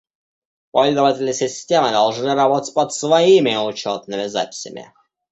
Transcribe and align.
Пользователи 0.71 1.31
системы 1.31 1.91
должны 1.91 2.33
работать 2.33 2.73
под 2.73 2.91
своими 2.91 3.55
учетными 3.63 4.25
записями 4.25 4.91